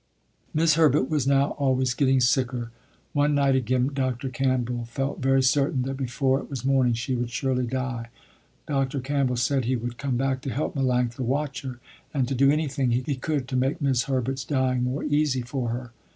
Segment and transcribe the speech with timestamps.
[0.51, 2.71] 'Mis' Herbert was now always getting sicker.
[3.13, 4.29] One night again Dr.
[4.29, 8.07] Campbell felt very certain that before it was morning she would surely die.
[8.67, 8.99] Dr.
[8.99, 11.79] Campbell said he would come back to help Melanctha watch her,
[12.15, 15.91] and to do anything he could to make 'Mis' Herbert's dying more easy for her.